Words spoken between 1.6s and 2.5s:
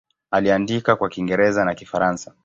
na Kifaransa.